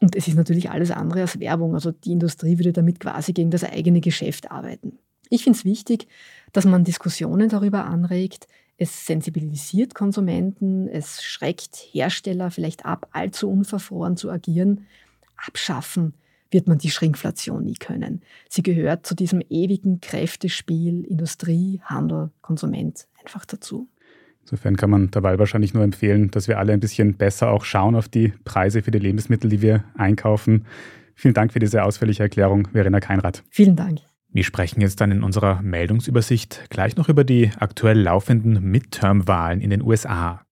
Und 0.00 0.16
es 0.16 0.26
ist 0.26 0.36
natürlich 0.36 0.70
alles 0.70 0.90
andere 0.90 1.20
als 1.20 1.38
Werbung. 1.38 1.74
Also 1.74 1.92
die 1.92 2.12
Industrie 2.12 2.58
würde 2.58 2.72
damit 2.72 2.98
quasi 2.98 3.32
gegen 3.32 3.50
das 3.50 3.62
eigene 3.62 4.00
Geschäft 4.00 4.50
arbeiten. 4.50 4.98
Ich 5.30 5.44
finde 5.44 5.58
es 5.58 5.64
wichtig, 5.64 6.08
dass 6.52 6.64
man 6.64 6.84
Diskussionen 6.84 7.48
darüber 7.48 7.84
anregt. 7.84 8.46
Es 8.76 9.06
sensibilisiert 9.06 9.94
Konsumenten, 9.94 10.88
es 10.88 11.22
schreckt 11.22 11.76
Hersteller 11.76 12.50
vielleicht 12.50 12.84
ab, 12.84 13.08
allzu 13.12 13.50
unverfroren 13.50 14.16
zu 14.16 14.30
agieren. 14.30 14.86
Abschaffen 15.36 16.14
wird 16.50 16.66
man 16.66 16.78
die 16.78 16.90
Schrinkflation 16.90 17.64
nie 17.64 17.74
können. 17.74 18.22
Sie 18.48 18.62
gehört 18.62 19.06
zu 19.06 19.14
diesem 19.14 19.42
ewigen 19.50 20.00
Kräftespiel 20.00 21.04
Industrie, 21.04 21.80
Handel, 21.84 22.30
Konsument 22.40 23.06
einfach 23.20 23.44
dazu. 23.44 23.88
Insofern 24.42 24.76
kann 24.76 24.88
man 24.88 25.10
dabei 25.10 25.38
wahrscheinlich 25.38 25.74
nur 25.74 25.84
empfehlen, 25.84 26.30
dass 26.30 26.48
wir 26.48 26.58
alle 26.58 26.72
ein 26.72 26.80
bisschen 26.80 27.14
besser 27.14 27.50
auch 27.50 27.64
schauen 27.64 27.94
auf 27.94 28.08
die 28.08 28.28
Preise 28.44 28.82
für 28.82 28.90
die 28.90 28.98
Lebensmittel, 28.98 29.50
die 29.50 29.60
wir 29.60 29.84
einkaufen. 29.94 30.64
Vielen 31.14 31.34
Dank 31.34 31.52
für 31.52 31.58
diese 31.58 31.82
ausführliche 31.82 32.22
Erklärung, 32.22 32.68
Verena 32.72 33.00
Keinrad. 33.00 33.42
Vielen 33.50 33.76
Dank. 33.76 34.00
Wir 34.30 34.44
sprechen 34.44 34.80
jetzt 34.82 35.00
dann 35.00 35.10
in 35.10 35.22
unserer 35.22 35.62
Meldungsübersicht 35.62 36.66
gleich 36.68 36.96
noch 36.96 37.08
über 37.08 37.24
die 37.24 37.50
aktuell 37.58 37.98
laufenden 37.98 38.62
Midterm-Wahlen 38.62 39.60
in 39.60 39.70
den 39.70 39.82
USA. 39.82 40.42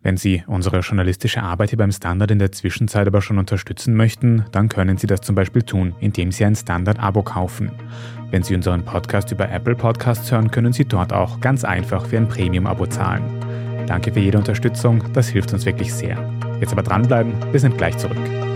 Wenn 0.00 0.16
Sie 0.16 0.44
unsere 0.46 0.78
journalistische 0.78 1.42
Arbeit 1.42 1.70
hier 1.70 1.78
beim 1.78 1.90
Standard 1.90 2.30
in 2.30 2.38
der 2.38 2.52
Zwischenzeit 2.52 3.08
aber 3.08 3.20
schon 3.20 3.38
unterstützen 3.38 3.96
möchten, 3.96 4.44
dann 4.52 4.68
können 4.68 4.96
Sie 4.98 5.08
das 5.08 5.22
zum 5.22 5.34
Beispiel 5.34 5.62
tun, 5.62 5.96
indem 5.98 6.30
Sie 6.30 6.44
ein 6.44 6.54
Standard-Abo 6.54 7.24
kaufen. 7.24 7.72
Wenn 8.30 8.44
Sie 8.44 8.54
unseren 8.54 8.84
Podcast 8.84 9.32
über 9.32 9.50
Apple 9.50 9.74
Podcasts 9.74 10.30
hören, 10.30 10.52
können 10.52 10.72
Sie 10.72 10.84
dort 10.84 11.12
auch 11.12 11.40
ganz 11.40 11.64
einfach 11.64 12.06
für 12.06 12.18
ein 12.18 12.28
Premium-Abo 12.28 12.86
zahlen. 12.86 13.24
Danke 13.88 14.12
für 14.12 14.20
jede 14.20 14.38
Unterstützung, 14.38 15.02
das 15.12 15.28
hilft 15.28 15.52
uns 15.52 15.66
wirklich 15.66 15.92
sehr. 15.92 16.16
Jetzt 16.60 16.72
aber 16.72 16.84
dranbleiben, 16.84 17.32
wir 17.50 17.58
sind 17.58 17.76
gleich 17.76 17.98
zurück. 17.98 18.55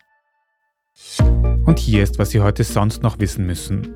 Und 1.65 1.79
hier 1.79 2.03
ist, 2.03 2.19
was 2.19 2.31
Sie 2.31 2.41
heute 2.41 2.63
sonst 2.63 3.03
noch 3.03 3.19
wissen 3.19 3.45
müssen. 3.45 3.95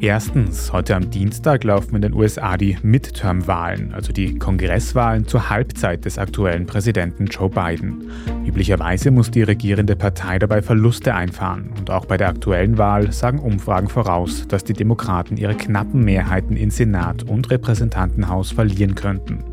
Erstens, 0.00 0.72
heute 0.72 0.96
am 0.96 1.10
Dienstag 1.10 1.64
laufen 1.64 1.94
in 1.96 2.02
den 2.02 2.12
USA 2.12 2.56
die 2.56 2.76
Midterm-Wahlen, 2.82 3.94
also 3.94 4.12
die 4.12 4.38
Kongresswahlen 4.38 5.26
zur 5.26 5.48
Halbzeit 5.48 6.04
des 6.04 6.18
aktuellen 6.18 6.66
Präsidenten 6.66 7.26
Joe 7.26 7.48
Biden. 7.48 8.10
Üblicherweise 8.44 9.10
muss 9.10 9.30
die 9.30 9.42
regierende 9.42 9.96
Partei 9.96 10.38
dabei 10.38 10.60
Verluste 10.60 11.14
einfahren 11.14 11.72
und 11.78 11.90
auch 11.90 12.04
bei 12.04 12.16
der 12.16 12.28
aktuellen 12.28 12.76
Wahl 12.78 13.12
sagen 13.12 13.38
Umfragen 13.38 13.88
voraus, 13.88 14.46
dass 14.48 14.64
die 14.64 14.74
Demokraten 14.74 15.36
ihre 15.36 15.54
knappen 15.54 16.04
Mehrheiten 16.04 16.56
in 16.56 16.70
Senat 16.70 17.22
und 17.22 17.50
Repräsentantenhaus 17.50 18.50
verlieren 18.50 18.94
könnten. 18.94 19.44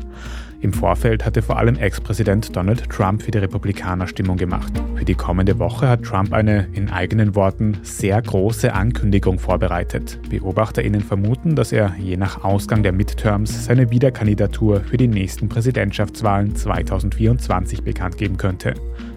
Im 0.62 0.72
Vorfeld 0.72 1.26
hatte 1.26 1.42
vor 1.42 1.58
allem 1.58 1.74
Ex-Präsident 1.74 2.54
Donald 2.54 2.88
Trump 2.88 3.20
für 3.20 3.32
die 3.32 3.38
Republikaner 3.38 4.06
Stimmung 4.06 4.36
gemacht. 4.36 4.72
Für 4.94 5.04
die 5.04 5.16
kommende 5.16 5.58
Woche 5.58 5.88
hat 5.88 6.04
Trump 6.04 6.32
eine, 6.32 6.68
in 6.72 6.88
eigenen 6.88 7.34
Worten, 7.34 7.78
sehr 7.82 8.22
große 8.22 8.72
Ankündigung 8.72 9.40
vorbereitet. 9.40 10.20
BeobachterInnen 10.30 11.00
vermuten, 11.00 11.56
dass 11.56 11.72
er 11.72 11.96
je 11.98 12.16
nach 12.16 12.44
Ausgang 12.44 12.84
der 12.84 12.92
Midterms 12.92 13.64
seine 13.64 13.90
Wiederkandidatur 13.90 14.82
für 14.82 14.96
die 14.96 15.08
nächsten 15.08 15.48
Präsidentschaftswahlen 15.48 16.54
2024 16.54 17.82
bekannt 17.82 18.16
geben 18.16 18.36
könnte. 18.36 18.74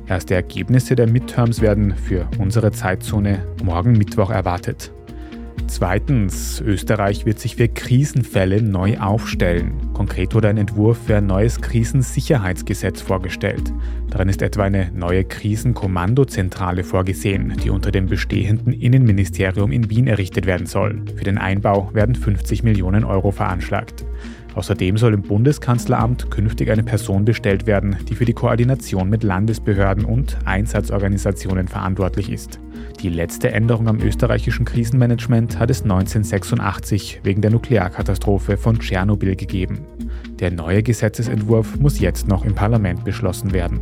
Erste 0.07 0.33
Ergebnisse 0.33 0.95
der 0.95 1.07
Midterms 1.07 1.61
werden 1.61 1.95
für 1.95 2.27
unsere 2.39 2.71
Zeitzone 2.71 3.45
morgen 3.63 3.91
Mittwoch 3.91 4.31
erwartet. 4.31 4.91
Zweitens, 5.67 6.61
Österreich 6.61 7.25
wird 7.25 7.39
sich 7.39 7.55
für 7.55 7.67
Krisenfälle 7.67 8.61
neu 8.61 8.97
aufstellen. 8.97 9.73
Konkret 9.93 10.33
wurde 10.33 10.47
ein 10.47 10.57
Entwurf 10.57 10.97
für 11.05 11.17
ein 11.17 11.25
neues 11.25 11.59
Krisensicherheitsgesetz 11.59 13.01
vorgestellt. 13.01 13.73
Darin 14.09 14.29
ist 14.29 14.41
etwa 14.41 14.63
eine 14.63 14.91
neue 14.93 15.23
Krisenkommandozentrale 15.25 16.83
vorgesehen, 16.83 17.57
die 17.63 17.69
unter 17.69 17.91
dem 17.91 18.05
bestehenden 18.05 18.73
Innenministerium 18.73 19.71
in 19.71 19.89
Wien 19.89 20.07
errichtet 20.07 20.45
werden 20.45 20.67
soll. 20.67 21.01
Für 21.17 21.25
den 21.25 21.37
Einbau 21.37 21.89
werden 21.93 22.15
50 22.15 22.63
Millionen 22.63 23.03
Euro 23.03 23.31
veranschlagt. 23.31 24.05
Außerdem 24.55 24.97
soll 24.97 25.13
im 25.13 25.21
Bundeskanzleramt 25.21 26.31
künftig 26.31 26.71
eine 26.71 26.83
Person 26.83 27.25
bestellt 27.25 27.67
werden, 27.67 27.97
die 28.07 28.15
für 28.15 28.25
die 28.25 28.33
Koordination 28.33 29.09
mit 29.09 29.23
Landesbehörden 29.23 30.05
und 30.05 30.37
Einsatzorganisationen 30.45 31.67
verantwortlich 31.67 32.31
ist. 32.31 32.59
Die 33.01 33.09
letzte 33.09 33.51
Änderung 33.51 33.89
am 33.89 33.99
österreichischen 33.99 34.65
Krisenmanagement 34.65 35.59
hat 35.59 35.69
es 35.69 35.83
1986 35.83 37.19
wegen 37.23 37.41
der 37.41 37.51
Nuklearkatastrophe 37.51 38.55
von 38.55 38.79
Tschernobyl 38.79 39.35
gegeben. 39.35 39.85
Der 40.39 40.51
neue 40.51 40.81
Gesetzesentwurf 40.81 41.77
muss 41.77 41.99
jetzt 41.99 42.27
noch 42.27 42.45
im 42.45 42.55
Parlament 42.55 43.03
beschlossen 43.03 43.51
werden. 43.51 43.81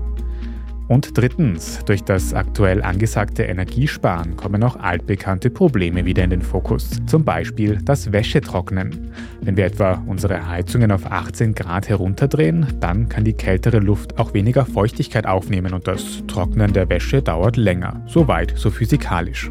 Und 0.94 1.18
drittens, 1.18 1.84
durch 1.86 2.04
das 2.04 2.36
aktuell 2.36 2.84
angesagte 2.84 3.42
Energiesparen 3.42 4.38
kommen 4.38 4.62
auch 4.62 4.76
altbekannte 4.76 5.50
Probleme 5.50 6.06
wieder 6.06 6.24
in 6.24 6.30
den 6.30 6.44
Fokus. 6.44 6.88
Zum 7.08 7.26
Beispiel 7.26 7.80
das 7.84 8.12
Wäschetrocknen. 8.12 9.12
Wenn 9.42 9.58
wir 9.58 9.66
etwa 9.66 10.04
unsere 10.06 10.48
Heizungen 10.48 10.92
auf 10.92 11.12
18 11.12 11.56
Grad 11.56 11.90
herunterdrehen, 11.90 12.68
dann 12.80 13.10
kann 13.10 13.24
die 13.24 13.34
kältere 13.34 13.80
Luft 13.80 14.20
auch 14.20 14.36
weniger 14.36 14.68
Feuchtigkeit 14.68 15.26
aufnehmen 15.26 15.74
und 15.74 15.88
das 15.88 16.22
Trocknen 16.28 16.74
der 16.74 16.88
Wäsche 16.90 17.24
dauert 17.24 17.58
länger. 17.58 18.04
Soweit, 18.06 18.54
so 18.56 18.70
physikalisch. 18.70 19.50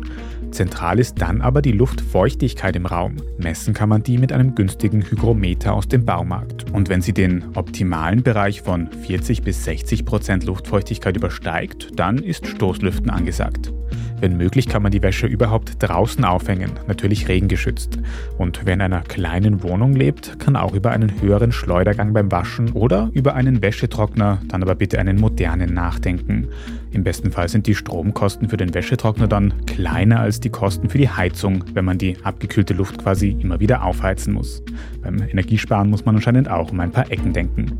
Zentral 0.52 0.98
ist 0.98 1.20
dann 1.20 1.40
aber 1.40 1.62
die 1.62 1.72
Luftfeuchtigkeit 1.72 2.76
im 2.76 2.86
Raum. 2.86 3.16
Messen 3.38 3.74
kann 3.74 3.88
man 3.88 4.02
die 4.02 4.18
mit 4.18 4.32
einem 4.32 4.54
günstigen 4.54 5.02
Hygrometer 5.02 5.74
aus 5.74 5.88
dem 5.88 6.04
Baumarkt. 6.04 6.70
Und 6.72 6.88
wenn 6.88 7.00
sie 7.00 7.12
den 7.12 7.44
optimalen 7.54 8.22
Bereich 8.22 8.62
von 8.62 8.88
40 8.90 9.42
bis 9.42 9.64
60 9.64 10.04
Prozent 10.04 10.44
Luftfeuchtigkeit 10.44 11.16
übersteigt, 11.16 11.90
dann 11.96 12.18
ist 12.18 12.46
Stoßlüften 12.46 13.10
angesagt. 13.10 13.72
Wenn 14.22 14.36
möglich 14.36 14.68
kann 14.68 14.84
man 14.84 14.92
die 14.92 15.02
Wäsche 15.02 15.26
überhaupt 15.26 15.82
draußen 15.82 16.24
aufhängen, 16.24 16.70
natürlich 16.86 17.26
regengeschützt. 17.26 17.98
Und 18.38 18.60
wer 18.64 18.74
in 18.74 18.80
einer 18.80 19.00
kleinen 19.00 19.64
Wohnung 19.64 19.94
lebt, 19.94 20.38
kann 20.38 20.54
auch 20.54 20.74
über 20.74 20.92
einen 20.92 21.20
höheren 21.20 21.50
Schleudergang 21.50 22.12
beim 22.12 22.30
Waschen 22.30 22.70
oder 22.70 23.10
über 23.14 23.34
einen 23.34 23.62
Wäschetrockner, 23.62 24.40
dann 24.46 24.62
aber 24.62 24.76
bitte 24.76 25.00
einen 25.00 25.18
modernen 25.18 25.74
nachdenken. 25.74 26.46
Im 26.92 27.02
besten 27.02 27.32
Fall 27.32 27.48
sind 27.48 27.66
die 27.66 27.74
Stromkosten 27.74 28.48
für 28.48 28.56
den 28.56 28.72
Wäschetrockner 28.72 29.26
dann 29.26 29.66
kleiner 29.66 30.20
als 30.20 30.38
die 30.38 30.50
Kosten 30.50 30.88
für 30.88 30.98
die 30.98 31.10
Heizung, 31.10 31.64
wenn 31.74 31.84
man 31.84 31.98
die 31.98 32.16
abgekühlte 32.22 32.74
Luft 32.74 32.98
quasi 32.98 33.36
immer 33.40 33.58
wieder 33.58 33.82
aufheizen 33.82 34.34
muss. 34.34 34.62
Beim 35.02 35.20
Energiesparen 35.20 35.90
muss 35.90 36.04
man 36.04 36.14
anscheinend 36.14 36.48
auch 36.48 36.70
um 36.70 36.78
ein 36.78 36.92
paar 36.92 37.10
Ecken 37.10 37.32
denken. 37.32 37.76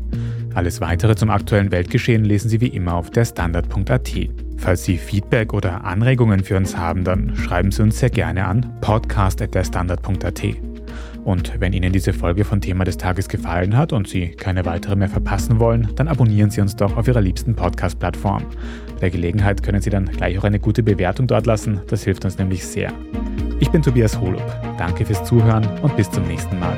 Alles 0.53 0.81
weitere 0.81 1.15
zum 1.15 1.29
aktuellen 1.29 1.71
Weltgeschehen 1.71 2.25
lesen 2.25 2.49
Sie 2.49 2.59
wie 2.59 2.67
immer 2.67 2.95
auf 2.95 3.11
der 3.11 3.23
Standard.at. 3.23 4.11
Falls 4.57 4.85
Sie 4.85 4.97
Feedback 4.97 5.53
oder 5.53 5.83
Anregungen 5.83 6.43
für 6.43 6.57
uns 6.57 6.77
haben, 6.77 7.03
dann 7.03 7.35
schreiben 7.35 7.71
Sie 7.71 7.81
uns 7.81 7.99
sehr 7.99 8.09
gerne 8.09 8.45
an 8.45 8.73
podcast.derstandard.at. 8.81 10.43
Und 11.23 11.59
wenn 11.59 11.73
Ihnen 11.73 11.93
diese 11.93 12.13
Folge 12.13 12.43
von 12.43 12.59
Thema 12.59 12.83
des 12.83 12.97
Tages 12.97 13.29
gefallen 13.29 13.77
hat 13.77 13.93
und 13.93 14.07
Sie 14.07 14.29
keine 14.31 14.65
weitere 14.65 14.95
mehr 14.95 15.09
verpassen 15.09 15.59
wollen, 15.59 15.89
dann 15.95 16.07
abonnieren 16.07 16.49
Sie 16.49 16.61
uns 16.61 16.75
doch 16.75 16.97
auf 16.97 17.07
Ihrer 17.07 17.21
liebsten 17.21 17.55
Podcast-Plattform. 17.55 18.45
Bei 18.95 18.99
der 19.01 19.11
Gelegenheit 19.11 19.63
können 19.63 19.81
Sie 19.81 19.89
dann 19.89 20.05
gleich 20.05 20.37
auch 20.37 20.43
eine 20.43 20.59
gute 20.59 20.83
Bewertung 20.83 21.27
dort 21.27 21.45
lassen, 21.45 21.81
das 21.87 22.03
hilft 22.03 22.25
uns 22.25 22.37
nämlich 22.37 22.65
sehr. 22.65 22.91
Ich 23.59 23.69
bin 23.69 23.81
Tobias 23.81 24.19
Holub. 24.19 24.43
Danke 24.77 25.05
fürs 25.05 25.23
Zuhören 25.23 25.65
und 25.81 25.95
bis 25.95 26.11
zum 26.11 26.27
nächsten 26.27 26.59
Mal. 26.59 26.77